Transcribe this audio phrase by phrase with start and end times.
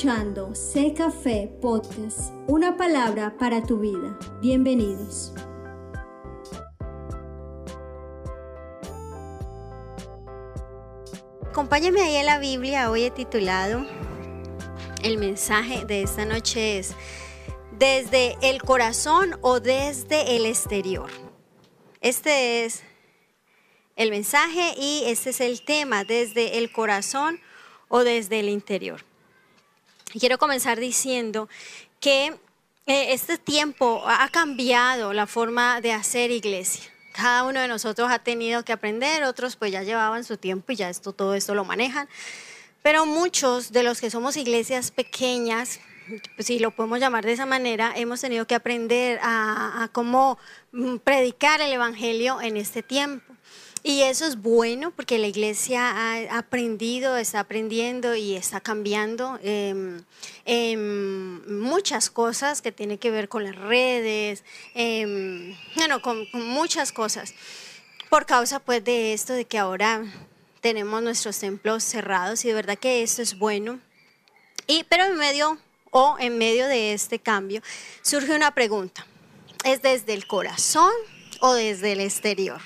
[0.00, 4.18] escuchando Sé Café Podcast, una palabra para tu vida.
[4.40, 5.34] Bienvenidos.
[11.46, 13.84] Acompáñame ahí en la Biblia, hoy he titulado,
[15.02, 16.94] el mensaje de esta noche es,
[17.78, 21.10] desde el corazón o desde el exterior.
[22.00, 22.82] Este es
[23.96, 27.38] el mensaje y este es el tema, desde el corazón
[27.88, 29.09] o desde el interior.
[30.18, 31.48] Quiero comenzar diciendo
[32.00, 32.34] que
[32.86, 36.90] eh, este tiempo ha cambiado la forma de hacer iglesia.
[37.12, 40.76] Cada uno de nosotros ha tenido que aprender, otros pues ya llevaban su tiempo y
[40.76, 42.08] ya esto, todo esto lo manejan.
[42.82, 45.78] Pero muchos de los que somos iglesias pequeñas,
[46.34, 50.38] pues, si lo podemos llamar de esa manera, hemos tenido que aprender a cómo
[50.72, 53.29] mm, predicar el Evangelio en este tiempo.
[53.82, 60.04] Y eso es bueno porque la iglesia ha aprendido, está aprendiendo y está cambiando em,
[60.44, 67.32] em, muchas cosas que tienen que ver con las redes, em, bueno, con, muchas cosas.
[68.10, 70.04] Por causa pues de esto, de que ahora
[70.60, 73.80] tenemos nuestros templos cerrados y de verdad que esto es bueno.
[74.66, 75.58] Y, pero en medio
[75.90, 77.62] o en medio de este cambio
[78.02, 79.06] surge una pregunta.
[79.64, 80.92] ¿Es desde el corazón
[81.40, 82.60] o desde el exterior?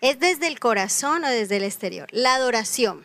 [0.00, 2.06] ¿Es desde el corazón o desde el exterior?
[2.12, 3.04] La adoración,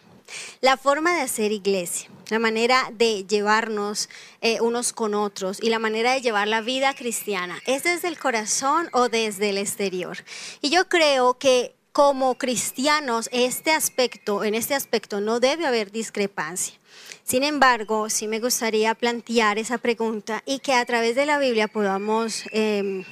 [0.61, 4.09] la forma de hacer iglesia, la manera de llevarnos
[4.41, 8.19] eh, unos con otros y la manera de llevar la vida cristiana, ¿es desde el
[8.19, 10.17] corazón o desde el exterior?
[10.61, 16.75] Y yo creo que como cristianos este aspecto, en este aspecto no debe haber discrepancia.
[17.23, 21.67] Sin embargo, sí me gustaría plantear esa pregunta y que a través de la Biblia
[21.67, 23.03] podamos em,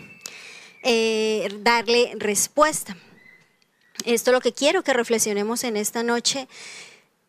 [0.84, 2.96] eh, darle respuesta.
[4.06, 6.48] Esto es lo que quiero que reflexionemos en esta noche.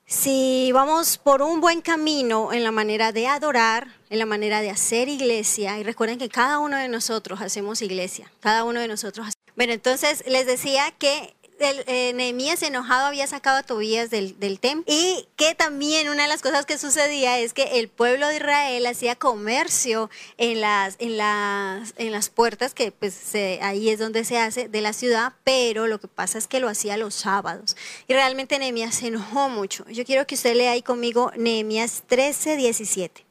[0.06, 4.70] Si vamos por un buen camino en la manera de adorar, en la manera de
[4.70, 9.28] hacer iglesia, y recuerden que cada uno de nosotros hacemos iglesia, cada uno de nosotros.
[9.56, 14.84] Bueno, entonces les decía que el, eh, Nehemías enojado había sacado a Tobías del, templo
[14.86, 18.86] y que también una de las cosas que sucedía es que el pueblo de Israel
[18.86, 24.38] hacía comercio en las, en las, en las puertas, que pues ahí es donde se
[24.38, 27.76] hace, de la ciudad, pero lo que pasa es que lo hacía los sábados.
[28.08, 29.88] Y realmente Nehemías se enojó mucho.
[29.88, 33.24] Yo quiero que usted lea ahí conmigo Nehemías 13, 17.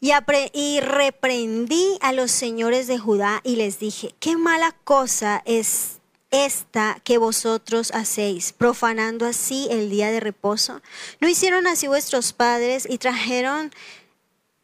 [0.00, 0.12] Y,
[0.52, 6.00] y, reprendí a los señores de Judá y les dije, qué mala cosa es
[6.34, 10.82] esta que vosotros hacéis, profanando así el día de reposo?
[11.20, 13.70] ¿No hicieron así vuestros padres y trajeron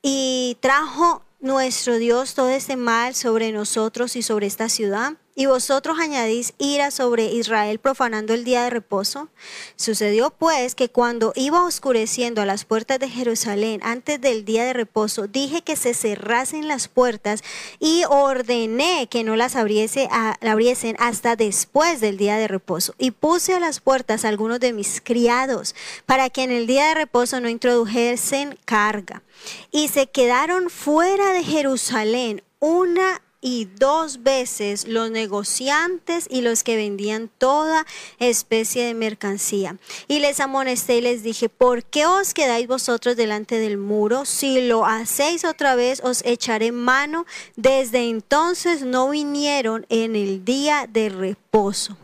[0.03, 5.15] y trajo nuestro Dios todo este mal sobre nosotros y sobre esta ciudad?
[5.35, 9.29] Y vosotros añadís ira sobre Israel profanando el día de reposo.
[9.77, 14.73] Sucedió pues que cuando iba oscureciendo a las puertas de Jerusalén antes del día de
[14.73, 17.43] reposo, dije que se cerrasen las puertas
[17.79, 22.95] y ordené que no las abriese abriesen hasta después del día de reposo.
[22.99, 25.75] Y puse a las puertas algunos de mis criados
[26.07, 29.23] para que en el día de reposo no introdujesen carga.
[29.71, 36.77] Y se quedaron fuera de Jerusalén una y dos veces los negociantes y los que
[36.77, 37.87] vendían toda
[38.19, 39.77] especie de mercancía.
[40.09, 44.25] Y les amonesté y les dije, ¿por qué os quedáis vosotros delante del muro?
[44.25, 47.27] Si lo hacéis otra vez, os echaré mano.
[47.57, 51.97] Desde entonces no vinieron en el día de reposo.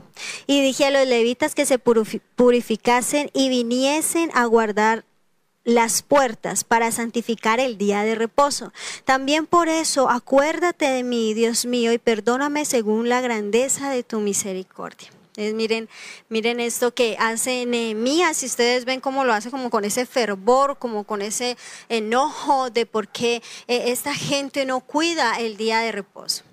[0.46, 5.04] Y dije a los levitas que se purificasen y viniesen a guardar
[5.66, 8.72] las puertas para santificar el día de reposo.
[9.04, 14.20] También por eso acuérdate de mí, Dios mío, y perdóname según la grandeza de tu
[14.20, 15.10] misericordia.
[15.36, 15.88] miren,
[16.28, 20.78] miren esto que hace Nehemías, si ustedes ven cómo lo hace como con ese fervor,
[20.78, 25.90] como con ese enojo de por qué eh, esta gente no cuida el día de
[25.90, 26.44] reposo.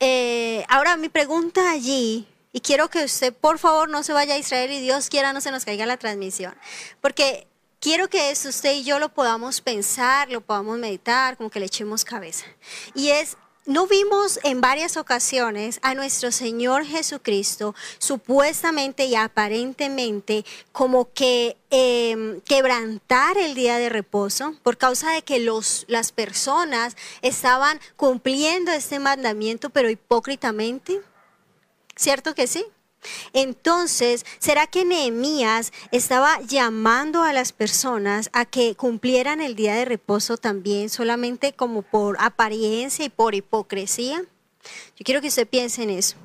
[0.00, 4.38] Eh, ahora mi pregunta allí, y quiero que usted por favor no se vaya a
[4.38, 6.54] Israel y Dios quiera no se nos caiga la transmisión,
[7.00, 7.46] porque
[7.80, 11.66] quiero que eso usted y yo lo podamos pensar, lo podamos meditar, como que le
[11.66, 12.46] echemos cabeza.
[12.94, 13.36] Y es,
[13.66, 22.40] no vimos en varias ocasiones a nuestro Señor Jesucristo supuestamente y aparentemente como que em,
[22.40, 28.98] quebrantar el día de reposo por causa de que los, las personas estaban cumpliendo este
[28.98, 31.00] mandamiento, pero hipócritamente.
[31.94, 32.64] ¿Cierto que sí?
[33.32, 39.84] Entonces, ¿será que Nehemías estaba llamando a las personas a que cumplieran el día de
[39.84, 44.24] reposo también solamente como por apariencia y por hipocresía?
[44.96, 46.16] Yo quiero que usted piense en eso.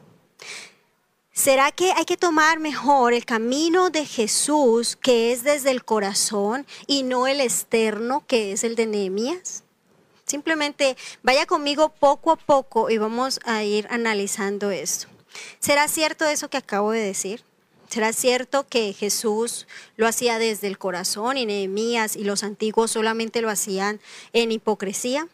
[1.31, 6.67] ¿Será que hay que tomar mejor el camino de Jesús, que es desde el corazón,
[6.85, 9.63] y no el externo, que es el de Nehemías?
[10.25, 15.07] Simplemente vaya conmigo poco a poco y vamos a ir analizando esto.
[15.59, 17.43] ¿Será cierto eso que acabo de decir?
[17.89, 23.41] ¿Será cierto que Jesús lo hacía desde el corazón y Nehemías y los antiguos solamente
[23.41, 23.99] lo hacían
[24.33, 25.27] en hipocresía?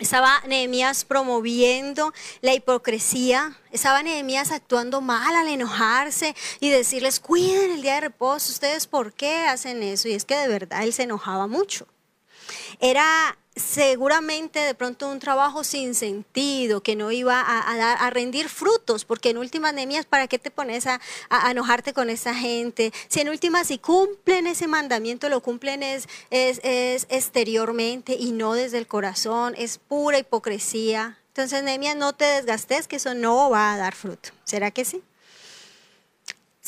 [0.00, 7.82] Estaba Nehemías promoviendo la hipocresía, estaba Nehemías actuando mal al enojarse y decirles, cuiden el
[7.82, 10.08] día de reposo, ustedes por qué hacen eso?
[10.08, 11.86] Y es que de verdad él se enojaba mucho.
[12.80, 18.48] Era seguramente de pronto un trabajo sin sentido, que no iba a, dar, a rendir
[18.48, 21.00] frutos, porque en últimas Nehemías, ¿para qué te pones a,
[21.50, 22.92] enojarte con esa gente?
[23.08, 28.54] Si en últimas, si cumplen ese mandamiento, lo cumplen es, es, es exteriormente y no
[28.54, 31.18] desde el corazón, es pura hipocresía.
[31.28, 34.30] Entonces, Nehemías, no te desgastes, que eso no va a dar fruto.
[34.44, 35.02] ¿Será que sí?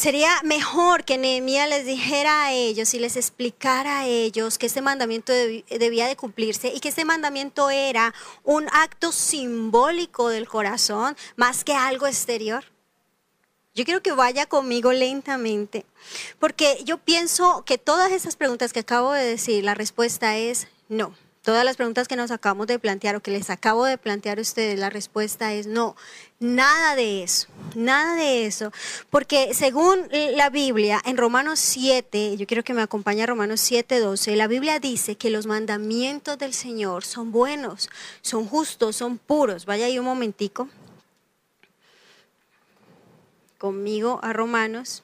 [0.00, 4.81] Sería mejor que Nehemías les dijera a ellos y les explicara a ellos que este
[4.81, 11.64] mandamiento debía de cumplirse y que este mandamiento era un acto simbólico del corazón más
[11.64, 12.64] que algo exterior.
[13.75, 15.85] Yo quiero que vaya conmigo lentamente,
[16.38, 21.14] porque yo pienso que todas esas preguntas que acabo de decir, la respuesta es no.
[21.43, 24.43] Todas las preguntas que nos acabamos de plantear o que les acabo de plantear a
[24.43, 25.94] ustedes, la respuesta es no,
[26.41, 28.73] nada de eso, nada de eso.
[29.11, 34.01] Porque según la Biblia, en Romanos 7, yo quiero que me acompañe a Romanos 7,
[34.01, 37.89] 12, la Biblia dice que los mandamientos del Señor son buenos,
[38.23, 39.67] son justos, son puros.
[39.67, 40.69] Vaya ahí un momentico
[43.59, 45.03] conmigo a Romanos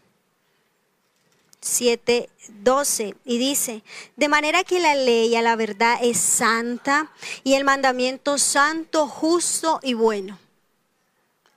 [1.60, 2.30] 7,
[2.62, 3.82] 12 y dice,
[4.16, 7.10] de manera que la ley a la verdad es santa
[7.44, 10.38] y el mandamiento santo, justo y bueno.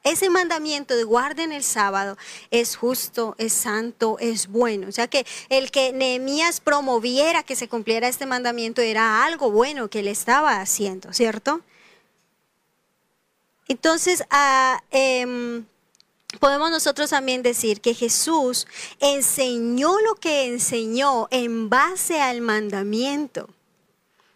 [0.04, 2.18] Ese mandamiento de guarden el sábado
[2.52, 4.88] es justo, es santo, es bueno.
[4.88, 9.90] O sea que el que Nehemías promoviera que se cumpliera este mandamiento era algo bueno
[9.90, 11.62] que él estaba haciendo, ¿cierto?
[13.68, 14.24] Entonces.
[14.30, 14.82] Ah,
[16.40, 18.68] podemos nosotros también decir que Jesús
[19.00, 23.50] enseñó lo que enseñó en base al mandamiento.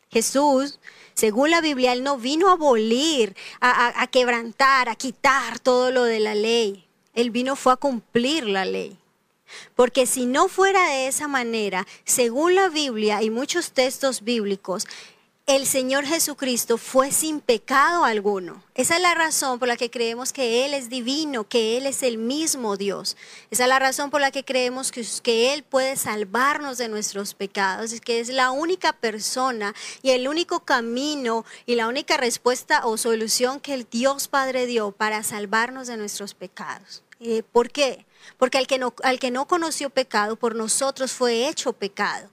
[0.10, 0.80] Jesús,
[1.14, 6.20] según la Biblia, Él no vino a abolir, a, quebrantar, a quitar todo lo de
[6.20, 6.86] la ley.
[7.14, 8.98] Él vino fue a cumplir la ley.
[9.76, 14.88] Porque si no fuera de esa manera, según la Biblia y muchos textos bíblicos,
[15.46, 18.64] el Señor Jesucristo fue sin pecado alguno.
[18.76, 22.02] Esa es la razón por la que creemos que Él es divino, que Él es
[22.02, 23.18] el mismo Dios.
[23.52, 27.92] Esa es la razón por la que creemos que, Él puede salvarnos de nuestros pecados,
[27.92, 32.96] y que es la única persona y el único camino y la única respuesta o
[32.96, 37.04] solución que el Dios Padre dio para salvarnos de nuestros pecados.
[37.20, 38.06] Eh, ¿Por qué?
[38.38, 42.30] Porque al que, no, al que no conoció pecado, por nosotros fue hecho pecado.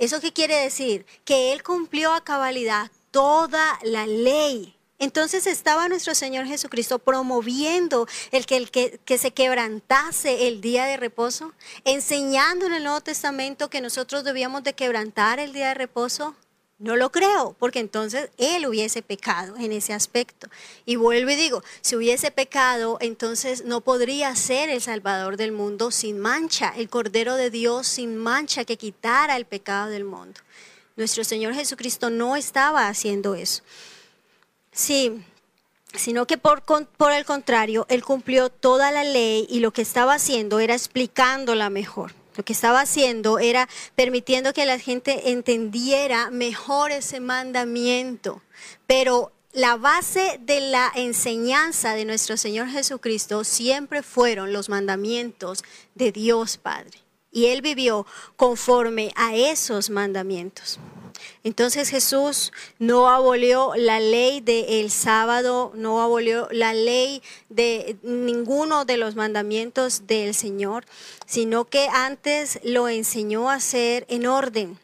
[0.00, 1.04] ¿Eso qué quiere decir?
[1.26, 4.74] Que Él cumplió a cabalidad toda la ley.
[4.98, 10.86] Entonces estaba nuestro Señor Jesucristo promoviendo el que, el que, que, se quebrantase el día
[10.86, 11.52] de reposo,
[11.84, 16.34] enseñando en el Nuevo Testamento que nosotros debíamos de quebrantar el día de reposo.
[16.80, 20.48] No lo creo, porque entonces él hubiese pecado en ese aspecto.
[20.86, 25.90] Y vuelvo y digo, si hubiese pecado, entonces no podría ser el Salvador del mundo
[25.90, 30.40] sin mancha, el Cordero de Dios sin mancha que quitara el pecado del mundo.
[30.96, 33.62] Nuestro Señor Jesucristo no estaba haciendo eso.
[34.72, 35.22] Sí,
[35.94, 40.14] sino que por, por el contrario, Él cumplió toda la ley y lo que estaba
[40.14, 42.14] haciendo era explicándola mejor.
[42.36, 48.42] Lo que estaba haciendo era permitiendo que la gente entendiera mejor ese mandamiento.
[48.86, 56.12] Pero la base de la enseñanza de nuestro Señor Jesucristo siempre fueron los mandamientos de
[56.12, 56.98] Dios Padre.
[57.32, 58.06] Y Él vivió
[58.36, 60.78] conforme a esos mandamientos.
[61.44, 68.96] Entonces Jesús no abolió la ley del sábado, no abolió la ley de ninguno de
[68.96, 70.84] los mandamientos del Señor,
[71.26, 74.78] sino que antes lo enseñó a hacer en orden.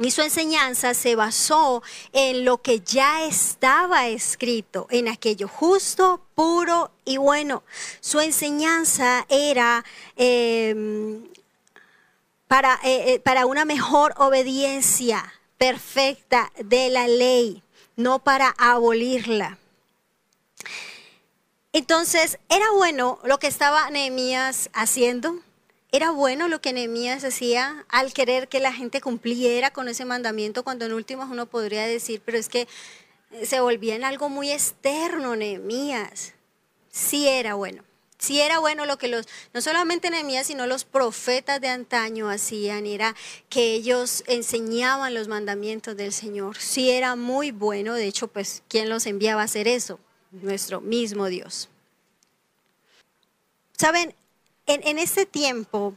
[0.00, 1.82] Y su enseñanza se basó
[2.14, 7.62] en lo que ya estaba escrito, en aquello justo, puro y bueno.
[8.00, 9.84] Su enseñanza era
[10.16, 11.22] em,
[12.48, 17.62] para, eh, eh, para una mejor obediencia perfecta de la ley,
[17.94, 19.58] no para abolirla.
[21.74, 25.38] Entonces, ¿era bueno lo que estaba Nehemías haciendo?
[25.92, 30.64] ¿Era bueno lo que Nehemías hacía al querer que la gente cumpliera con ese mandamiento
[30.64, 32.66] cuando en últimas uno podría decir, pero es que
[33.42, 36.32] se volvía en algo muy externo Nehemías?
[36.90, 37.89] Sí era bueno.
[38.20, 42.86] Si era bueno lo que los, no solamente Nehemías, sino los profetas de antaño hacían,
[42.86, 43.16] era
[43.48, 46.58] que ellos enseñaban los mandamientos del Señor.
[46.58, 49.98] Si era muy bueno, de hecho, pues, ¿quién los enviaba a hacer eso?
[50.30, 51.70] Nuestro mismo Dios.
[53.76, 54.14] Saben,
[54.66, 55.94] en, en este tiempo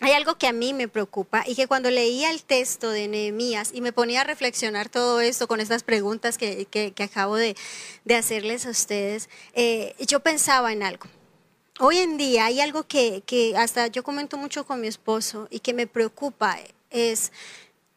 [0.00, 3.70] hay algo que a mí me preocupa y que cuando leía el texto de Nehemías
[3.72, 7.56] y me ponía a reflexionar todo esto con estas preguntas que, acabo de,
[8.14, 11.06] hacerles a ustedes, eh, yo pensaba en algo.
[11.78, 13.22] Hoy en día hay algo que,
[13.54, 16.56] hasta yo comento mucho con mi esposo y que me preocupa,
[16.88, 17.32] es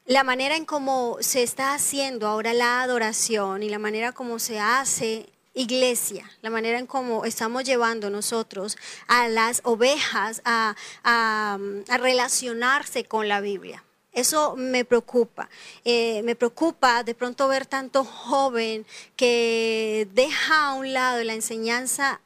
[0.05, 4.59] la manera en cómo se está haciendo ahora la adoración y la manera como se
[4.59, 10.75] hace iglesia, la manera en cómo estamos llevando nosotros a las ovejas a,
[11.88, 13.86] relacionarse con la Biblia.
[14.12, 15.50] Eso me preocupa.
[15.86, 22.19] Eh, me preocupa de pronto ver tanto joven que deja a un lado la enseñanza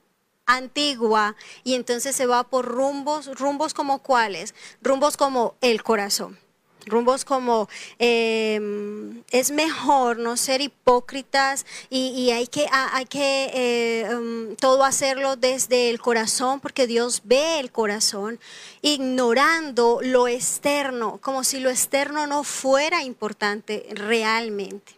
[0.46, 6.38] antigua y entonces se va por rumbos, rumbos como cuáles, rumbos como el corazón
[6.86, 7.70] rumbos como
[8.00, 15.36] em, es mejor no ser hipócritas y, hay que, hay que eh, em, todo hacerlo
[15.36, 18.40] desde el corazón porque Dios ve el corazón,
[18.82, 24.94] ignorando lo externo, como si lo externo no fuera importante realmente.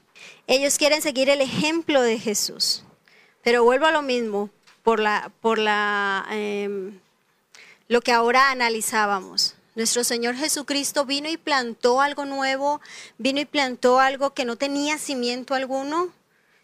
[0.47, 2.83] Ellos quieren seguir el ejemplo de Jesús,
[3.43, 4.49] pero vuelvo a lo mismo
[4.85, 6.97] por la, por la, em,
[7.89, 12.79] lo que ahora analizábamos nuestro Señor Jesucristo vino y plantó algo nuevo,
[13.17, 16.09] vino y plantó algo que no tenía cimiento alguno.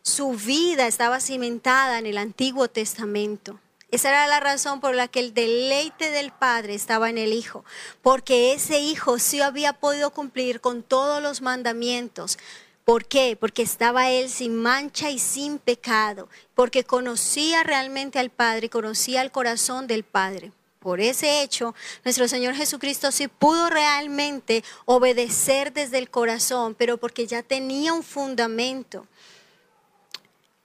[0.01, 3.59] Su vida estaba cimentada en el Antiguo Testamento.
[3.91, 7.65] Esa era la razón por la que el deleite del Padre estaba en el Hijo,
[8.01, 12.37] porque ese Hijo sí había podido cumplir con todos los mandamientos.
[12.85, 13.37] ¿Por qué?
[13.39, 19.31] Porque estaba Él sin mancha y sin pecado, porque conocía realmente al Padre, conocía el
[19.31, 20.51] corazón del Padre.
[20.79, 27.27] Por ese hecho, nuestro Señor Jesucristo sí pudo realmente obedecer desde el corazón, pero porque
[27.27, 29.05] ya tenía un fundamento.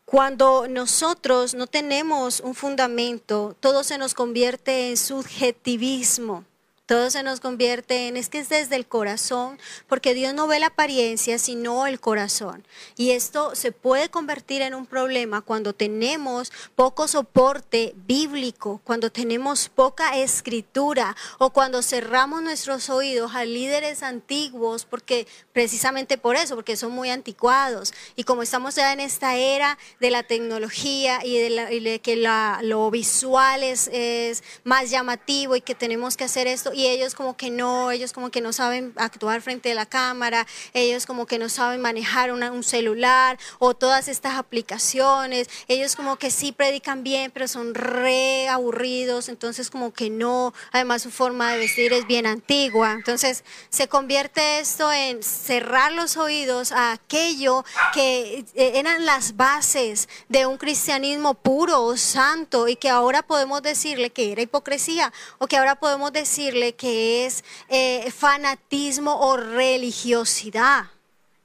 [0.06, 6.44] Cuando nosotros no tenemos un fundamento, todo se nos convierte en subjetivismo.
[6.86, 10.60] Todo se nos convierte en, es que es desde el corazón, porque Dios no ve
[10.60, 12.64] la apariencia, sino el corazón.
[12.96, 19.68] Y esto se puede convertir en un problema cuando tenemos poco soporte bíblico, cuando tenemos
[19.68, 26.76] poca escritura o cuando cerramos nuestros oídos a líderes antiguos, porque precisamente por eso, porque
[26.76, 27.92] son muy anticuados.
[28.14, 32.16] Y como estamos ya en esta era de la tecnología y de, que
[32.62, 37.38] lo visual es, es más llamativo y que tenemos que hacer esto, y ellos como
[37.38, 41.38] que no, ellos como que no saben actuar frente a la cámara, ellos como que
[41.38, 47.30] no saben manejar un celular o todas estas aplicaciones, ellos como que sí predican bien,
[47.30, 52.26] pero son re aburridos, entonces como que no, además su forma de vestir es bien
[52.26, 57.64] antigua, entonces se convierte esto en cerrar los oídos a aquello
[57.94, 63.62] que eh, eran las bases de un cristianismo puro o santo y que ahora podemos
[63.62, 70.86] decirle que era hipocresía o que ahora podemos decirle que es eh, fanatismo o religiosidad.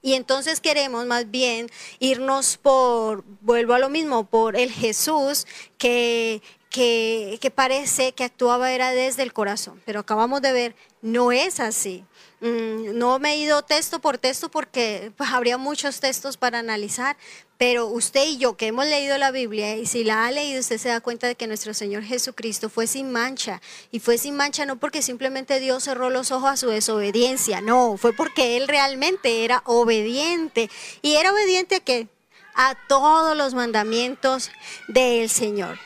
[0.02, 5.46] Y entonces queremos más bien irnos por, vuelvo a lo mismo, por el Jesús
[5.78, 9.80] que, que, que parece que actuaba era desde el corazón.
[9.86, 12.06] Pero acabamos de ver, no es así.
[12.40, 17.18] Mm, no me he ido texto por texto porque pues, habría muchos textos para analizar,
[17.58, 20.80] pero usted y yo que hemos leído la Biblia y si la ha leído usted
[20.80, 23.62] se da cuenta de que nuestro Señor Jesucristo fue sin mancha
[23.92, 27.98] y fue sin mancha no porque simplemente Dios cerró los ojos a su desobediencia, no,
[27.98, 30.72] fue porque Él realmente era obediente
[31.04, 32.08] y era obediente a qué?
[32.56, 34.50] A todos los mandamientos
[34.88, 35.78] del Señor.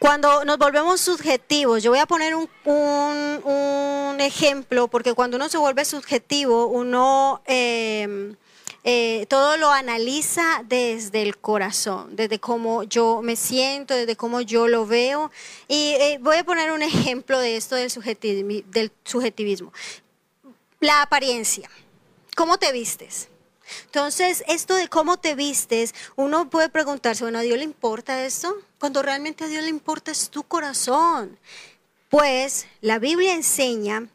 [0.00, 2.48] Cuando nos volvemos subjetivos, yo voy a poner un,
[4.18, 8.34] ejemplo, porque cuando uno se vuelve subjetivo, uno em,
[8.82, 14.68] eh, todo lo analiza desde el corazón, desde cómo yo me siento, desde cómo yo
[14.68, 15.30] lo veo.
[15.68, 17.92] Y eh, voy a poner un ejemplo de esto del
[18.70, 19.70] del subjetivismo.
[20.80, 21.68] La apariencia.
[22.34, 23.29] ¿Cómo te vistes?
[23.86, 28.56] Entonces, esto de cómo te vistes, uno puede preguntarse, bueno, ¿a Dios le importa esto?
[28.78, 31.38] Cuando realmente a Dios le importa es tu corazón.
[32.08, 34.08] Pues la Biblia enseña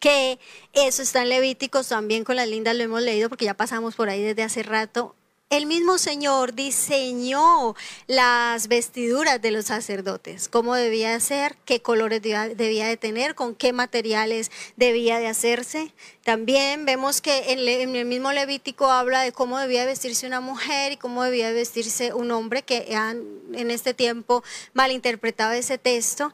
[0.00, 0.38] que
[0.72, 4.08] eso está en Levíticos, también con las lindas lo hemos leído porque ya pasamos por
[4.08, 5.14] ahí desde hace rato.
[5.48, 7.76] El mismo Señor diseñó
[8.08, 13.72] las vestiduras de los sacerdotes, cómo debía ser, qué colores debía de tener, con qué
[13.72, 15.92] materiales debía de hacerse.
[16.24, 20.96] También vemos que en, el mismo Levítico habla de cómo debía vestirse una mujer y
[20.96, 23.22] cómo debía vestirse un hombre, que han
[23.54, 24.42] en este tiempo
[24.74, 26.32] malinterpretado ese texto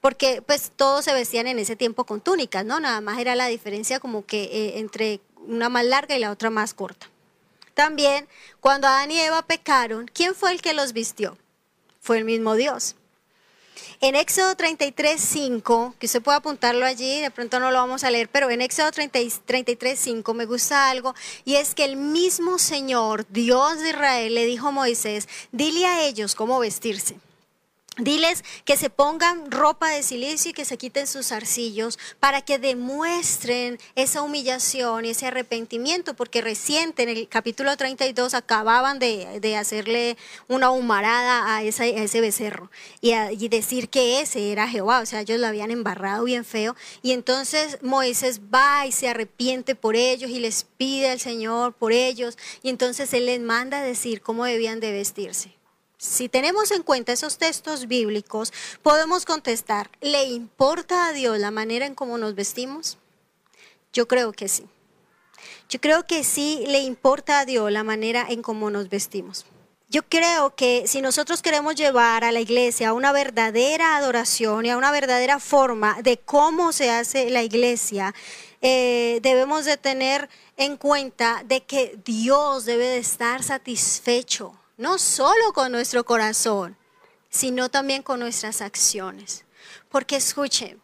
[0.00, 2.80] porque pues todos se vestían en ese tiempo con túnicas, ¿no?
[2.80, 6.50] Nada más era la diferencia como que eh, entre una más larga y la otra
[6.50, 7.11] más corta.
[7.74, 8.28] También,
[8.60, 11.38] cuando Adán y Eva pecaron, ¿quién fue el que los vistió?
[12.00, 12.96] Fue el mismo Dios.
[14.00, 18.10] En Éxodo 33, 5, que usted puede apuntarlo allí, de pronto no lo vamos a
[18.10, 21.14] leer, pero en Éxodo 33, 5 me gusta algo,
[21.44, 26.02] y es que el mismo Señor, Dios de Israel, le dijo a Moisés, dile a
[26.04, 27.16] ellos cómo vestirse.
[27.98, 32.58] Diles que se pongan ropa de silicio y que se quiten sus arcillos para que
[32.58, 40.16] demuestren esa humillación y ese arrepentimiento, porque reciente en el capítulo 32 acababan de, hacerle
[40.48, 42.70] una humarada a, ese becerro
[43.02, 46.74] y, y, decir que ese era Jehová, o sea, ellos lo habían embarrado bien feo.
[47.02, 51.92] Y entonces Moisés va y se arrepiente por ellos y les pide al Señor por
[51.92, 55.61] ellos, y entonces él les manda a decir cómo debían de vestirse.
[56.02, 61.86] Si tenemos en cuenta esos textos bíblicos, podemos contestar, ¿le importa a Dios la manera
[61.86, 62.98] en cómo nos vestimos?
[63.92, 64.66] Yo creo que sí.
[65.68, 69.46] Yo creo que sí le importa a Dios la manera en cómo nos vestimos.
[69.90, 74.70] Yo creo que si nosotros queremos llevar a la iglesia a una verdadera adoración y
[74.70, 78.12] a una verdadera forma de cómo se hace la iglesia,
[78.60, 85.52] eh, debemos de tener en cuenta de que Dios debe de estar satisfecho no solo
[85.54, 86.76] con nuestro corazón,
[87.30, 89.44] sino también con nuestras acciones.
[89.88, 90.76] Porque escuche,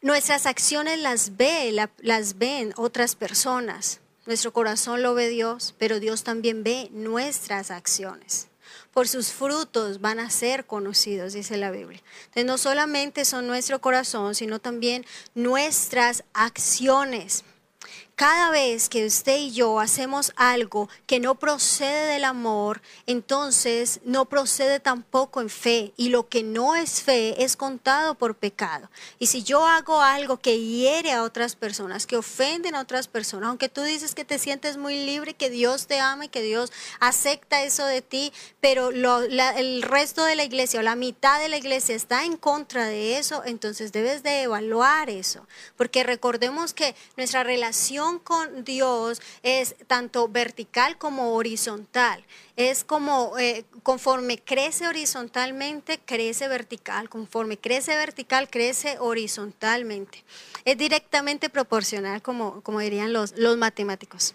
[0.00, 4.00] nuestras acciones las ve, las ven otras personas.
[4.24, 8.48] Nuestro corazón lo ve Dios, pero Dios también ve nuestras acciones.
[8.94, 12.02] Por sus frutos van a ser conocidos, dice la Biblia.
[12.22, 17.44] Entonces no solamente son nuestro corazón, sino también nuestras acciones.
[18.20, 24.26] Cada vez que usted y yo hacemos algo que no procede del amor, entonces no
[24.26, 25.94] procede tampoco en fe.
[25.96, 28.90] Y lo que no es fe es contado por pecado.
[29.18, 33.48] Y si yo hago algo que hiere a otras personas, que ofenden a otras personas,
[33.48, 36.70] aunque tú dices que te sientes muy libre, que Dios te ama y que Dios
[36.98, 41.56] acepta eso de ti, pero el resto de la iglesia o la mitad de la
[41.56, 45.46] iglesia está en contra de eso, entonces debes de evaluar eso.
[45.78, 52.24] Porque recordemos que nuestra relación con Dios es tanto vertical como horizontal.
[52.56, 57.08] Es como eh, conforme crece horizontalmente, crece vertical.
[57.08, 60.24] Conforme crece vertical, crece horizontalmente.
[60.64, 64.34] Es directamente proporcional, como, como dirían los, los matemáticos.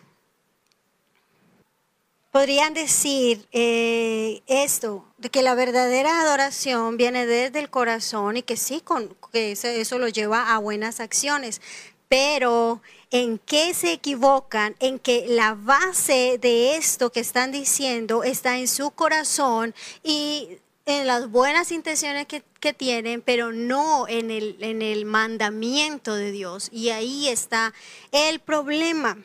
[2.35, 8.57] Podrían decir eh, esto, de que la verdadera adoración viene desde el corazón y que
[8.57, 11.61] sí, con, que eso lo lleva a buenas acciones.
[12.09, 12.81] Pero
[13.15, 18.67] en qué se equivocan, en que la base de esto que están diciendo está en
[18.67, 19.73] su corazón
[20.03, 26.31] y en las buenas intenciones que, tienen, pero no en el, en el mandamiento de
[26.31, 26.67] Dios.
[26.73, 27.73] Y ahí está
[28.11, 29.17] el problema.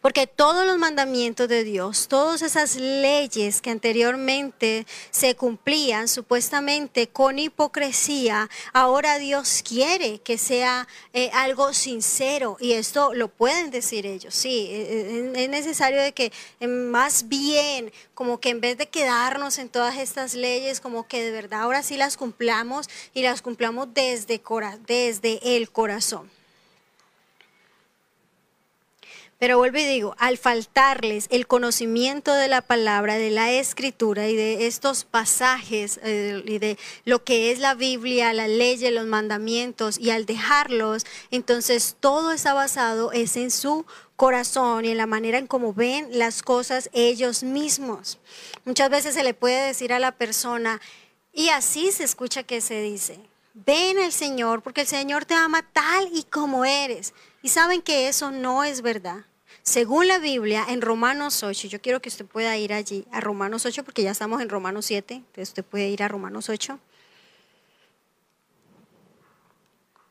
[0.00, 7.38] Porque todos los mandamientos de Dios, todas esas leyes que anteriormente se cumplían supuestamente con
[7.38, 14.34] hipocresía, ahora Dios quiere que sea eh, algo sincero y esto lo pueden decir ellos.
[14.34, 16.32] Sí, eh, eh, es necesario de que
[16.66, 21.30] más bien, como que en vez de quedarnos en todas estas leyes, como que de
[21.30, 24.40] verdad ahora sí las cumplamos y las cumplamos desde,
[24.86, 26.30] desde el corazón.
[29.38, 34.36] Pero vuelvo y digo, al faltarles el conocimiento de la palabra, de la escritura y
[34.36, 39.98] de estos pasajes eh, y de lo que es la Biblia, la ley, los mandamientos,
[39.98, 43.84] y al dejarlos, entonces todo está basado es en su
[44.16, 48.18] corazón y en la manera en cómo ven las cosas ellos mismos.
[48.64, 50.80] Muchas veces se le puede decir a la persona,
[51.32, 53.18] y así se escucha que se dice,
[53.54, 57.12] ven el Señor porque el Señor te ama tal y como eres.
[57.44, 59.26] Y saben que eso no es verdad.
[59.62, 63.66] Según la Biblia, en Romanos 8, yo quiero que usted pueda ir allí a Romanos
[63.66, 66.80] 8 porque ya estamos en Romanos 7, entonces usted puede ir a Romanos 8.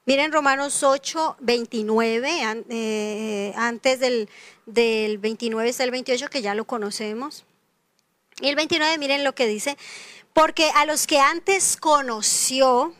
[0.05, 4.29] Miren Romanos 8, 29, eh, antes del,
[4.67, 7.45] del 29 está el 28 que ya lo conocemos.
[8.41, 9.75] Y el 29, miren lo que dice,
[10.33, 12.93] porque a los que antes conoció,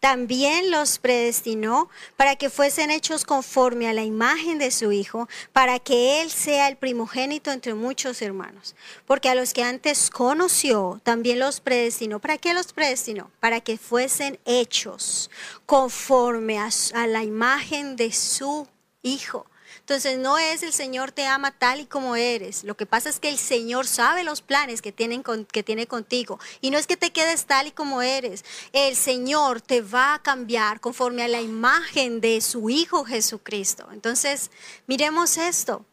[0.00, 5.78] también los predestinó para que fuesen hechos conforme a la imagen de su Hijo, para
[5.78, 8.74] que Él sea el primogénito entre muchos hermanos.
[9.06, 12.20] Porque a los que antes conoció, también los predestinó.
[12.20, 13.30] ¿Para qué los predestinó?
[13.40, 15.30] Para que fuesen hechos
[15.64, 16.70] conforme a,
[17.06, 18.66] la imagen de su
[19.02, 19.46] Hijo
[19.86, 22.64] entonces no es el Señor te ama tal y como eres.
[22.64, 26.40] Lo que pasa es que el Señor sabe los planes que, tienen que tiene contigo.
[26.60, 28.44] Y no es que te quedes tal y como eres.
[28.72, 33.86] El Señor te va a cambiar conforme a la imagen de su Hijo Jesucristo.
[33.92, 34.50] Entonces,
[34.88, 35.86] miremos esto.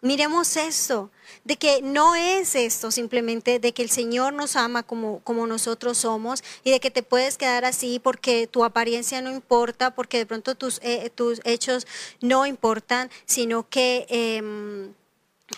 [0.00, 1.10] Miremos esto
[1.44, 5.98] de que no es esto simplemente de que el Señor nos ama como, como nosotros
[5.98, 10.26] somos y de que te puedes quedar así porque tu apariencia no importa, porque de
[10.26, 11.86] pronto tus, eh, tus hechos
[12.20, 14.92] no importan, sino que em,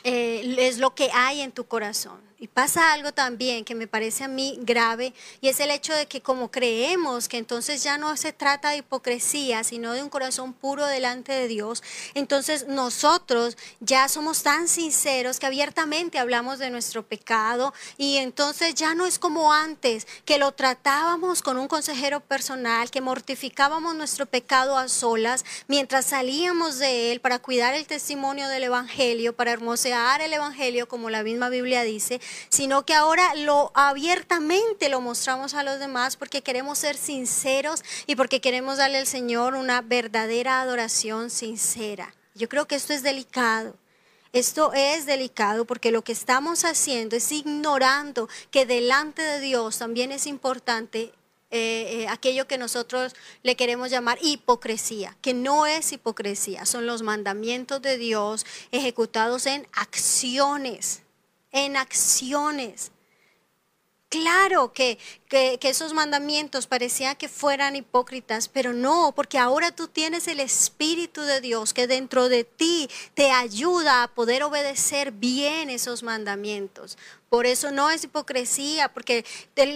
[0.04, 2.25] eh, es lo que hay en tu corazón.
[2.38, 6.04] Y pasa algo también que me parece a mí grave y es el hecho de
[6.04, 10.52] que como creemos que entonces ya no se trata de hipocresía, sino de un corazón
[10.52, 17.06] puro delante de Dios, entonces nosotros ya somos tan sinceros que abiertamente hablamos de nuestro
[17.06, 22.90] pecado y entonces ya no es como antes, que lo tratábamos con un consejero personal,
[22.90, 28.64] que mortificábamos nuestro pecado a solas mientras salíamos de él para cuidar el testimonio del
[28.64, 34.88] Evangelio, para hermosear el Evangelio como la misma Biblia dice sino que ahora lo abiertamente
[34.88, 39.54] lo mostramos a los demás porque queremos ser sinceros y porque queremos darle al Señor
[39.54, 42.14] una verdadera adoración sincera.
[42.34, 43.74] Yo creo que esto es delicado.
[44.32, 50.12] Esto es delicado porque lo que estamos haciendo es ignorando que delante de Dios también
[50.12, 51.12] es importante
[51.50, 57.02] eh, eh, aquello que nosotros le queremos llamar hipocresía, que no es hipocresía, son los
[57.02, 61.02] mandamientos de Dios ejecutados en acciones
[61.52, 62.92] en acciones.
[64.08, 70.28] Claro que, que, esos mandamientos parecían que fueran hipócritas, pero no, porque ahora tú tienes
[70.28, 76.04] el Espíritu de Dios que dentro de ti te ayuda a poder obedecer bien esos
[76.04, 76.96] mandamientos.
[77.36, 79.22] Por eso no es hipocresía, porque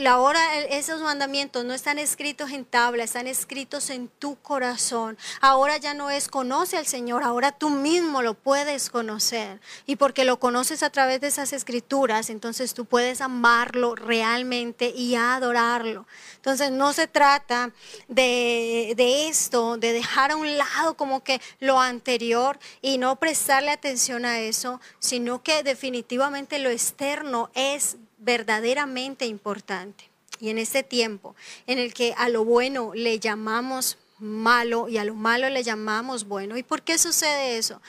[0.08, 5.18] ahora esos mandamientos no están escritos en tabla, están escritos en tu corazón.
[5.42, 9.60] Ahora ya no es conoce al Señor, ahora tú mismo lo puedes conocer.
[9.84, 15.16] Y porque lo conoces a través de esas escrituras, entonces tú puedes amarlo realmente y
[15.16, 16.06] adorarlo.
[16.40, 17.70] Entonces no se trata
[18.08, 23.70] de, de esto, de dejar a un lado como que lo anterior y no prestarle
[23.70, 30.08] atención a eso, sino que definitivamente lo externo es verdaderamente importante.
[30.40, 35.04] Y en este tiempo en el que a lo bueno le llamamos malo y a
[35.04, 36.56] lo malo le llamamos bueno.
[36.56, 37.82] ¿Y por qué sucede eso?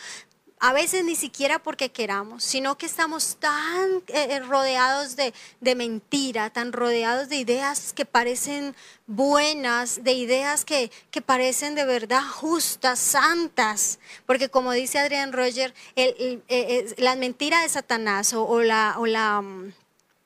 [0.63, 5.73] A veces ni siquiera porque queramos, sino que estamos tan eh, eh, rodeados de, de,
[5.73, 8.75] mentira, tan rodeados de ideas que parecen
[9.07, 13.97] buenas, de ideas que, que parecen de verdad justas, santas.
[14.27, 18.97] Porque como dice Adrián Roger, eh, la mentira de Satanás o, la...
[18.99, 19.73] O la mm,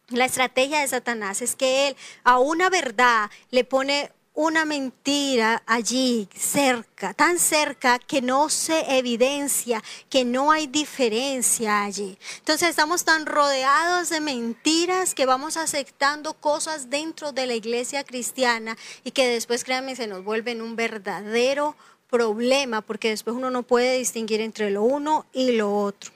[0.10, 6.28] la estrategia de Satanás es que él a una verdad le pone una mentira allí
[6.36, 12.18] cerca, tan cerca que no se evidencia, que no hay diferencia allí.
[12.40, 18.78] Entonces estamos tan rodeados de mentiras que vamos aceptando cosas dentro de la iglesia cristiana
[19.06, 21.76] y que después, créanme, se nos vuelven un verdadero
[22.10, 26.12] problema porque después uno no puede distinguir entre lo uno y lo otro.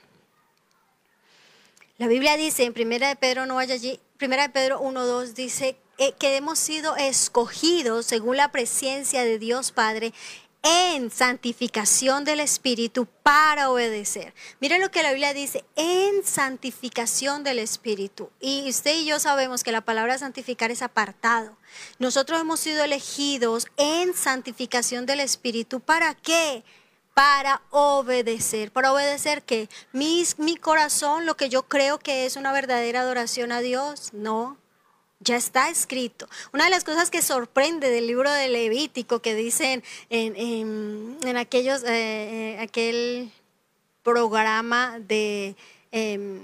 [1.96, 5.76] La Biblia dice en Primera de Pedro, no vaya allí, Primera de Pedro 1.2 dice
[6.00, 10.14] eh, que hemos sido escogidos según la presencia de Dios Padre
[10.62, 14.32] en santificación del Espíritu para obedecer.
[14.60, 18.30] Mira lo que la Biblia dice, en santificación del Espíritu.
[18.40, 21.54] Y usted y yo sabemos que la palabra santificar es apartado.
[21.98, 25.80] Nosotros hemos sido elegidos en santificación del Espíritu.
[25.80, 26.64] ¿Para qué?
[27.12, 28.72] Para obedecer.
[28.72, 29.68] ¿Para obedecer qué?
[29.92, 34.14] Mi, mi corazón, lo que yo creo que es una verdadera adoración a Dios.
[34.14, 34.56] No,
[35.20, 36.28] ya está escrito.
[36.52, 41.88] Una de las cosas que sorprende del libro de Levítico que dicen en, aquellos, eh,
[42.54, 43.30] eh, aquel
[44.02, 45.54] programa de
[45.92, 46.40] em,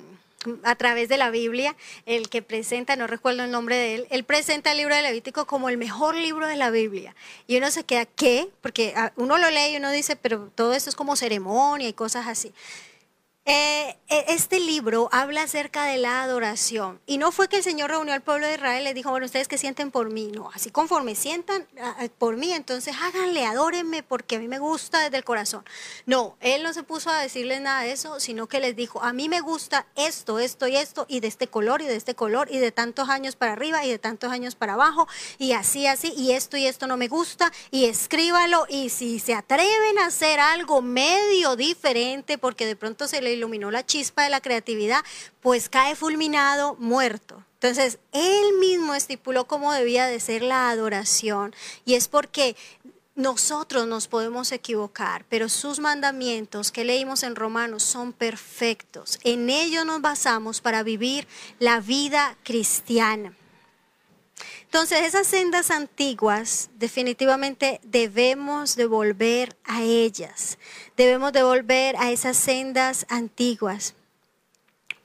[0.63, 4.25] a través de la Biblia, el que presenta, no recuerdo el nombre de él, él
[4.25, 7.17] presenta el libro de Levítico como el mejor libro de la Biblia.
[7.47, 8.49] Y uno se queda, ¿qué?
[8.61, 11.93] Porque ah, uno lo lee y uno dice, pero todo esto es como ceremonia y
[11.93, 12.53] cosas así.
[13.47, 17.01] Eh, e, este libro habla acerca de la adoración.
[17.07, 19.27] Y no fue que el Señor reunió al pueblo de Israel y le dijo, bueno,
[19.27, 20.33] ustedes que sienten por mí.
[20.35, 21.67] No, así conforme sientan
[22.19, 25.65] por mí, entonces háganle, adórenme porque a mí me gusta desde el corazón.
[26.07, 29.13] No, Él no se puso a decirles nada de eso, sino que les dijo, a
[29.13, 32.49] mí me gusta esto, esto y esto, y de este color y de este color,
[32.51, 35.07] y de tantos años para arriba y de tantos años para abajo,
[35.39, 39.35] y así, así, y esto y esto no me gusta, y escríbalo, y si se
[39.35, 44.31] atreven a hacer algo medio diferente, porque de pronto se le iluminó la chispa de
[44.31, 45.05] la creatividad,
[45.41, 47.45] pues cae fulminado, muerto.
[47.55, 51.55] Entonces, él mismo estipuló cómo debía de ser la adoración.
[51.85, 52.57] Y es porque
[53.17, 59.19] nosotros nos podemos equivocar, pero sus mandamientos que leímos en Romanos son perfectos.
[59.25, 61.27] En ellos nos basamos para vivir
[61.59, 63.35] la vida cristiana.
[64.67, 70.59] Entonces, esas sendas antiguas definitivamente debemos de volver a ellas.
[70.97, 73.95] Debemos de volver a esas sendas antiguas.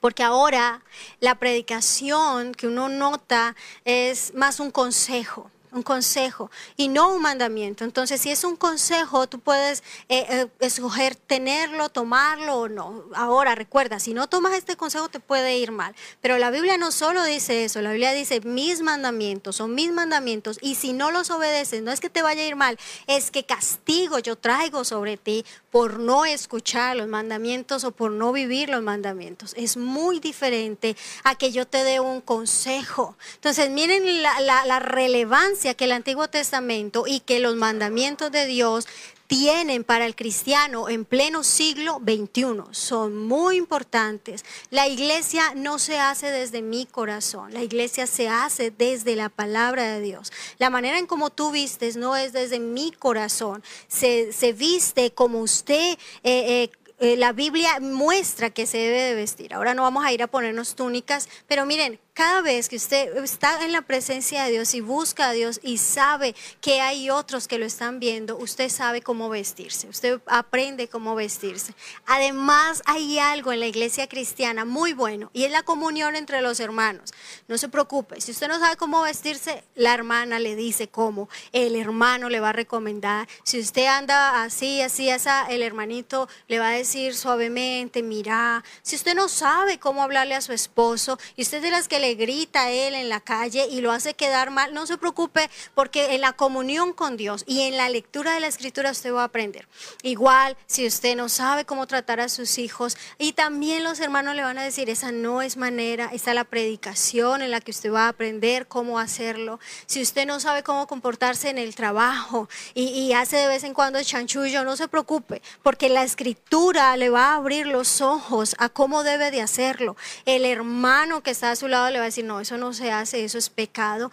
[0.00, 0.82] Porque ahora
[1.20, 7.84] la predicación que uno nota es más un consejo un consejo y no un mandamiento.
[7.84, 13.04] Entonces, si es un consejo, tú puedes eh, eh, escoger tenerlo, tomarlo o no.
[13.14, 15.94] Ahora, recuerda, si no tomas este consejo te puede ir mal.
[16.20, 20.58] Pero la Biblia no solo dice eso, la Biblia dice mis mandamientos, son mis mandamientos
[20.60, 23.44] y si no los obedeces, no es que te vaya a ir mal, es que
[23.44, 28.82] castigo yo traigo sobre ti por no escuchar los mandamientos o por no vivir los
[28.82, 29.54] mandamientos.
[29.56, 33.16] Es muy diferente a que yo te dé un consejo.
[33.36, 38.86] Entonces, miren la, la relevancia que el Antiguo Testamento y que los mandamientos de Dios
[39.28, 42.64] tienen para el cristiano en pleno siglo XXI.
[42.72, 44.44] Son muy importantes.
[44.70, 49.84] La iglesia no se hace desde mi corazón, la iglesia se hace desde la palabra
[49.84, 50.32] de Dios.
[50.58, 55.96] La manera en como tú vistes no es desde mi corazón, se, viste como usted.
[56.24, 56.70] Eh, eh,
[57.02, 59.54] eh, la Biblia muestra que se debe de vestir.
[59.54, 63.64] Ahora no vamos a ir a ponernos túnicas, pero miren, cada vez que usted está
[63.64, 67.58] en la presencia de Dios y busca a Dios y sabe que hay otros que
[67.58, 71.74] lo están viendo, usted sabe cómo vestirse, usted aprende cómo vestirse.
[72.04, 76.60] Además, hay algo en la iglesia cristiana muy bueno y es la comunión entre los
[76.60, 77.14] hermanos.
[77.48, 81.76] No se preocupe, si usted no sabe cómo vestirse, la hermana le dice cómo, el
[81.76, 83.26] hermano le va a recomendar.
[83.42, 88.96] Si usted anda así, así, así, el hermanito le va a decir suavemente, mira, si
[88.96, 92.64] usted no sabe cómo hablarle a su esposo y usted de las que le grita
[92.64, 96.20] a él en la calle y lo hace quedar mal, no se preocupe porque en
[96.20, 99.68] la comunión con Dios y en la lectura de la escritura usted va a aprender.
[100.02, 104.42] Igual si usted no sabe cómo tratar a sus hijos y también los hermanos le
[104.42, 108.06] van a decir, esa no es manera, está la predicación en la que usted va
[108.06, 109.60] a aprender cómo hacerlo.
[109.86, 114.02] Si usted no sabe cómo comportarse en el trabajo y, hace de vez en cuando
[114.02, 119.04] chanchullo, no se preocupe porque la escritura le va a abrir los ojos a cómo
[119.04, 119.96] debe de hacerlo.
[120.24, 122.90] El hermano que está a su lado le va a decir, no, eso no se
[122.90, 124.10] hace, eso es pecado.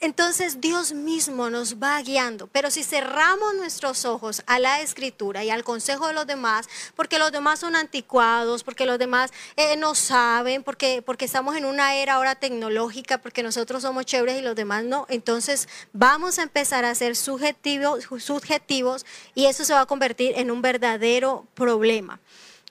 [0.00, 5.50] Entonces Dios mismo nos va guiando, pero si cerramos nuestros ojos a la escritura y
[5.50, 9.96] al consejo de los demás, porque los demás son anticuados, porque los demás eh, no
[9.96, 14.54] saben, porque, porque estamos en una era ahora tecnológica, porque nosotros somos chéveres y los
[14.54, 19.86] demás no, entonces vamos a empezar a ser subjetivos, subjetivos y eso se va a
[19.86, 22.20] convertir en un verdadero problema.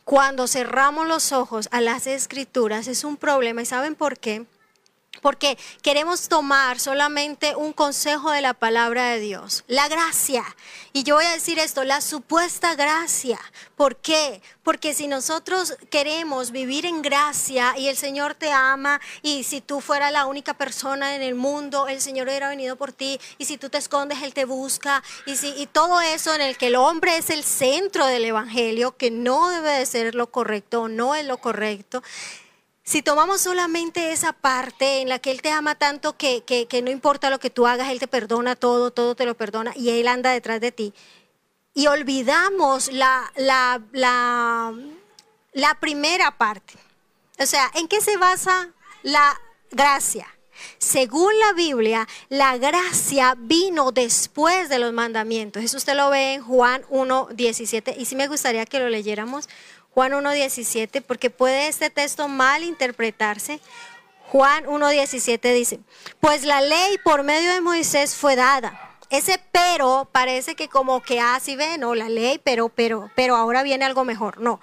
[0.07, 4.45] Cuando cerramos los ojos a las escrituras es un problema y ¿saben por qué?
[5.27, 10.45] Porque queremos tomar solamente un consejo de la palabra de Dios, la gracia.
[10.93, 13.37] Y yo voy a decir esto, la supuesta gracia.
[13.75, 14.41] ¿Por qué?
[14.63, 19.81] Porque si nosotros queremos vivir en gracia y el Señor te ama y si tú
[19.81, 23.57] fueras la única persona en el mundo, el Señor hubiera venido por ti y si
[23.57, 26.77] tú te escondes, Él te busca y, si, y todo eso en el que el
[26.77, 31.25] hombre es el centro del Evangelio, que no debe de ser lo correcto, no es
[31.25, 32.01] lo correcto.
[32.87, 36.41] Si tomamos solamente esa parte en la que Él te ama tanto que,
[36.81, 39.89] no importa lo que tú hagas, Él te perdona todo, todo te lo perdona y
[39.89, 40.93] Él anda detrás de ti.
[41.73, 43.81] Y olvidamos la, la,
[45.51, 46.75] la primera parte.
[47.37, 48.69] O sea, ¿en qué se basa
[49.03, 49.37] la
[49.69, 50.25] gracia?
[50.77, 55.63] Según la Biblia, la gracia vino después de los mandamientos.
[55.63, 57.95] Eso usted lo ve en Juan 1, 17.
[57.97, 59.49] Y sí me gustaría que lo leyéramos.
[59.97, 63.59] Juan 1.17, porque puede este texto mal interpretarse.
[64.27, 65.79] Juan 1.17 dice,
[66.19, 68.79] pues la ley por medio de Moisés fue dada.
[69.09, 73.35] Ese pero parece que como que así ah, ve, no, la ley, pero, pero, pero
[73.35, 74.39] ahora viene algo mejor.
[74.39, 74.61] No.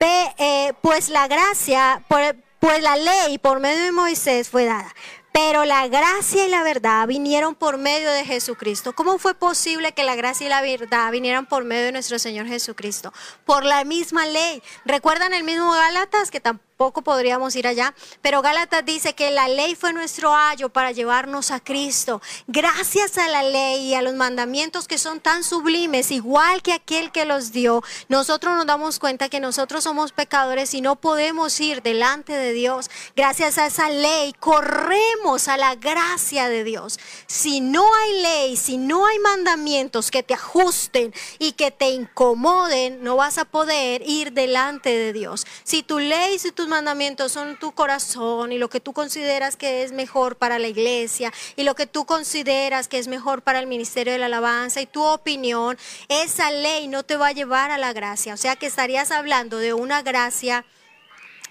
[0.00, 4.92] Eh, pues la gracia, pues la ley por medio de Moisés fue dada.
[5.34, 8.92] Pero la gracia y la verdad vinieron por medio de Jesucristo.
[8.94, 12.46] ¿Cómo fue posible que la gracia y la verdad vinieran por medio de nuestro Señor
[12.46, 13.12] Jesucristo?
[13.44, 14.62] Por la misma ley.
[14.84, 19.48] ¿Recuerdan el mismo Gálatas que tampoco poco podríamos ir allá, pero Gálatas dice que la
[19.48, 22.20] ley fue nuestro ayo para llevarnos a Cristo.
[22.46, 27.12] Gracias a la ley y a los mandamientos que son tan sublimes, igual que aquel
[27.12, 31.82] que los dio, nosotros nos damos cuenta que nosotros somos pecadores y no podemos ir
[31.82, 32.90] delante de Dios.
[33.14, 36.98] Gracias a esa ley corremos a la gracia de Dios.
[37.26, 43.02] Si no hay ley, si no hay mandamientos que te ajusten y que te incomoden,
[43.02, 45.46] no vas a poder ir delante de Dios.
[45.62, 49.82] Si tu ley, si tu mandamientos son tu corazón y lo que tú consideras que
[49.82, 53.66] es mejor para la iglesia y lo que tú consideras que es mejor para el
[53.66, 57.78] ministerio de la alabanza y tu opinión, esa ley no te va a llevar a
[57.78, 58.34] la gracia.
[58.34, 60.64] O sea que estarías hablando de una gracia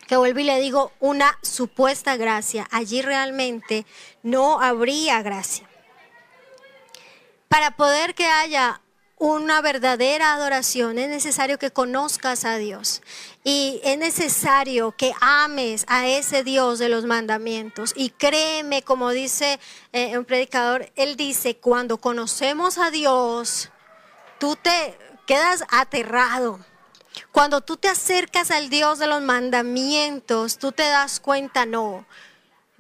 [0.08, 2.68] que vuelvo y le digo, una supuesta gracia.
[2.72, 3.86] Allí realmente
[4.22, 5.68] no habría gracia.
[7.48, 8.82] Para poder que haya
[9.18, 13.02] una verdadera adoración, es necesario que conozcas a Dios
[13.44, 17.94] y es necesario que ames a ese Dios de los mandamientos.
[17.96, 19.60] Y créeme, como dice
[19.92, 23.70] eh, un predicador, él dice, cuando conocemos a Dios,
[24.40, 26.60] tú te quedas aterrado.
[27.32, 32.06] Cuando tú te acercas al Dios de los mandamientos, tú te das cuenta, no,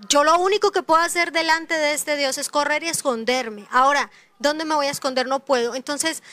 [0.09, 3.67] yo lo único que puedo hacer delante de este Dios es correr y esconderme.
[3.69, 5.27] Ahora, ¿dónde me voy a esconder?
[5.27, 5.75] No puedo.
[5.75, 6.23] Entonces,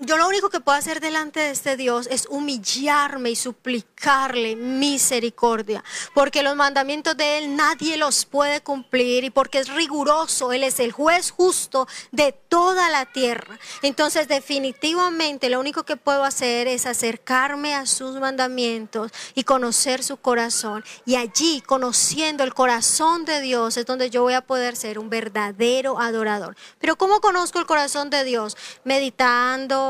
[0.00, 5.82] yo lo único que puedo hacer delante de este Dios es humillarme y suplicarle misericordia,
[6.14, 10.78] porque los mandamientos de Él nadie los puede cumplir y porque es riguroso, Él es
[10.78, 13.58] el juez justo de toda la tierra.
[13.82, 20.16] Entonces definitivamente lo único que puedo hacer es acercarme a sus mandamientos y conocer su
[20.16, 20.84] corazón.
[21.06, 25.10] Y allí, conociendo el corazón de Dios, es donde yo voy a poder ser un
[25.10, 26.56] verdadero adorador.
[26.78, 28.56] Pero ¿cómo conozco el corazón de Dios?
[28.84, 29.87] Meditando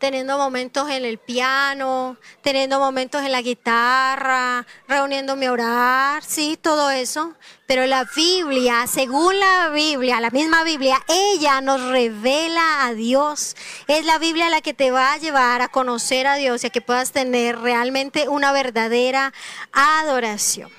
[0.00, 6.90] teniendo momentos en el piano, teniendo momentos en la guitarra, reuniéndome a orar, sí, todo
[6.90, 7.34] eso.
[7.66, 13.54] Pero la Biblia, según la Biblia, la misma Biblia, ella nos revela a Dios.
[13.88, 16.70] Es la Biblia la que te va a llevar a conocer a Dios y a
[16.70, 19.34] que puedas tener realmente una verdadera
[19.72, 20.70] adoración.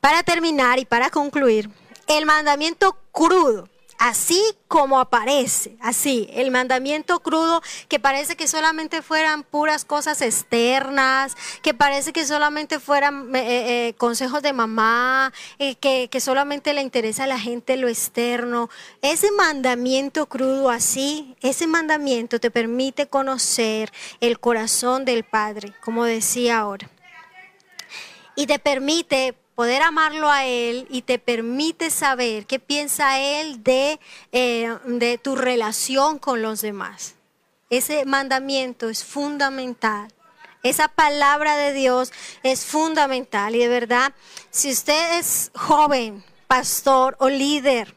[0.00, 1.68] Para terminar y para concluir,
[2.06, 3.68] el mandamiento crudo
[4.02, 11.36] así como aparece, así, el mandamiento crudo que parece que solamente fueran puras cosas externas,
[11.62, 16.82] que parece que solamente fueran eh, eh, eh, consejos de mamá, que, que solamente le
[16.82, 18.70] interesa a la gente lo externo.
[19.02, 26.58] Ese mandamiento crudo así, ese mandamiento te permite conocer el corazón del Padre, como decía
[26.58, 26.90] ahora.
[28.34, 34.00] Y te permite poder amarlo a Él y te permite saber qué piensa Él de,
[34.32, 37.14] eh, de tu relación con los demás.
[37.70, 40.12] Ese mandamiento es fundamental.
[40.62, 42.12] Esa palabra de Dios
[42.42, 43.54] es fundamental.
[43.54, 44.12] Y de verdad,
[44.50, 47.94] si usted es joven, pastor o líder,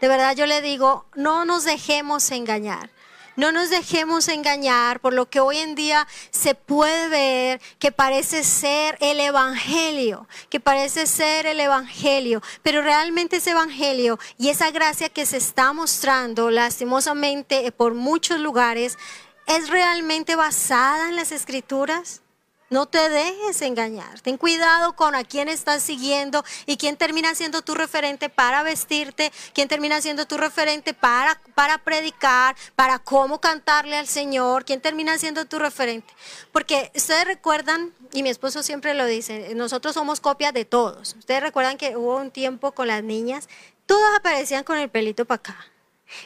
[0.00, 2.90] de verdad yo le digo, no nos dejemos engañar.
[3.38, 8.42] No nos dejemos engañar por lo que hoy en día se puede ver que parece
[8.42, 15.08] ser el Evangelio, que parece ser el Evangelio, pero realmente ese Evangelio y esa gracia
[15.08, 18.98] que se está mostrando lastimosamente por muchos lugares
[19.46, 22.22] es realmente basada en las escrituras.
[22.70, 24.20] No te dejes engañar.
[24.20, 29.32] Ten cuidado con a quién estás siguiendo y quién termina siendo tu referente para vestirte,
[29.54, 35.16] quién termina siendo tu referente para, para predicar, para cómo cantarle al Señor, quién termina
[35.16, 36.12] siendo tu referente.
[36.52, 41.16] Porque ustedes recuerdan, y mi esposo siempre lo dice, nosotros somos copias de todos.
[41.18, 43.48] Ustedes recuerdan que hubo un tiempo con las niñas,
[43.86, 45.68] todas aparecían con el pelito para acá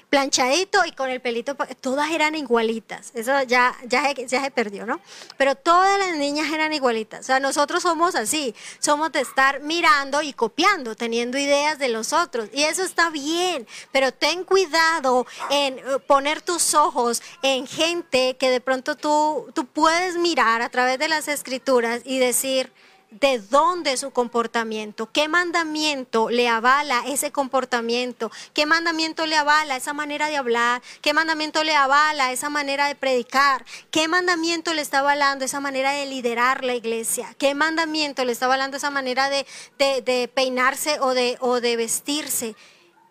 [0.08, 3.12] planchadito y con el pelito, todas eran igualitas.
[3.14, 5.00] Eso ya, ya, se perdió, ¿no?
[5.36, 7.20] Pero todas las niñas eran igualitas.
[7.20, 12.12] O sea, nosotros somos así, somos de estar mirando y copiando, teniendo ideas de los
[12.12, 12.48] otros.
[12.52, 18.50] Y eso está bien, pero ten cuidado en eh, poner tus ojos en gente que
[18.50, 22.72] de pronto tú, tú puedes mirar a través de las escrituras y decir,
[23.20, 29.92] de dónde su comportamiento, qué mandamiento le avala ese comportamiento, qué mandamiento le avala esa
[29.92, 35.00] manera de hablar, qué mandamiento le avala esa manera de predicar, qué mandamiento le está
[35.00, 40.30] avalando esa manera de liderar la iglesia, qué mandamiento le está avalando esa manera de,
[40.34, 42.54] peinarse o de, vestirse.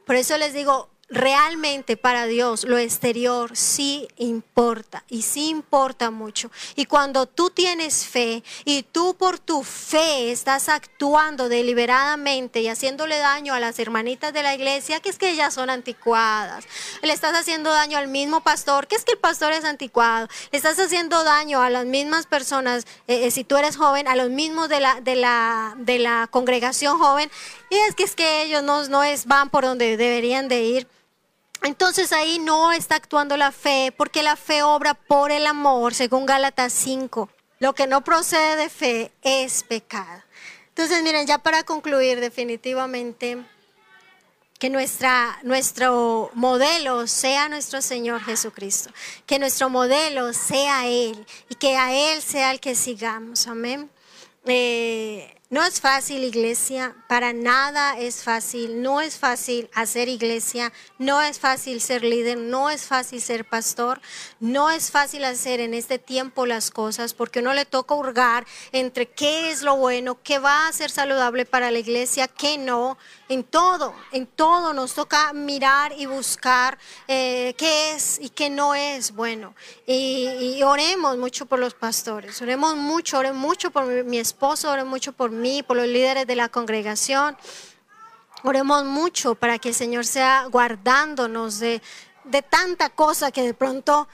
[0.06, 6.50] Por eso les digo, realmente para Dios lo exterior sí importa y sí importa mucho.
[6.76, 13.18] Y cuando tú tienes fe y tú por tu fe estás actuando deliberadamente y haciéndole
[13.18, 16.66] daño a las hermanitas de la iglesia, que es que ellas son anticuadas,
[17.02, 20.58] le estás haciendo daño al mismo pastor, que es que el pastor es anticuado, le
[20.58, 24.30] estás haciendo daño a las mismas personas, eh, eh, si tú eres joven, a los
[24.30, 27.30] mismos de la, de la, de la congregación joven,
[27.70, 30.88] y es que es que ellos no, no es, van por donde deberían de ir.
[31.64, 36.26] Entonces ahí no está actuando la fe, porque la fe obra por el amor, según
[36.26, 37.30] Gálatas 5.
[37.60, 40.24] Lo que no procede de fe es pecado.
[40.70, 43.38] Entonces, miren, ya para concluir definitivamente,
[44.62, 48.92] que nuestra, nuestro modelo sea nuestro Señor Jesucristo,
[49.26, 53.48] que nuestro modelo sea Él y que a Él sea el que sigamos.
[53.48, 53.90] Amén.
[54.46, 61.22] Eh, no es fácil, iglesia, para nada es fácil, no es fácil hacer iglesia, no
[61.22, 64.00] es fácil ser líder, no es fácil ser pastor,
[64.40, 69.08] no es fácil hacer en este tiempo las cosas porque uno le toca hurgar entre
[69.08, 72.98] qué es lo bueno, qué va a ser saludable para la iglesia, qué no,
[73.32, 76.78] en todo, en todo nos toca mirar y buscar
[77.08, 79.56] eh, qué es y qué no es bueno.
[79.88, 84.92] Y, oremos mucho por los pastores, oremos mucho, oremos mucho por mi, mi esposo, oremos
[84.92, 87.38] mucho por mí, por los líderes de la congregación.
[88.44, 91.82] Oremos mucho para que el Señor sea guardándonos de,
[92.26, 94.10] de tanta cosa que de pronto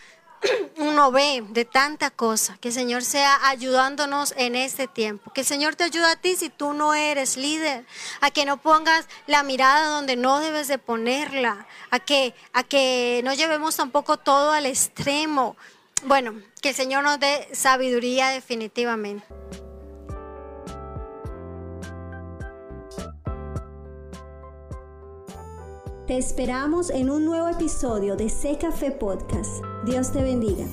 [0.77, 5.47] uno ve de tanta cosa, que el Señor sea ayudándonos en este tiempo, que el
[5.47, 7.85] Señor te ayude a ti si tú no eres líder,
[8.21, 13.21] a que no pongas la mirada donde no debes de ponerla, a que, a que
[13.23, 15.55] no llevemos tampoco todo al extremo.
[16.03, 19.25] Bueno, que el Señor nos dé sabiduría definitivamente.
[26.07, 29.61] Te esperamos en un nuevo episodio de Sé Café Podcast.
[29.85, 30.63] Dios te bendiga.